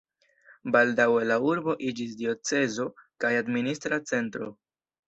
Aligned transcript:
Baldaŭe 0.75 1.27
la 1.33 1.37
urbo 1.49 1.77
iĝis 1.91 2.17
diocezo 2.23 2.91
kaj 3.27 3.35
administra 3.45 4.03
centro. 4.15 4.53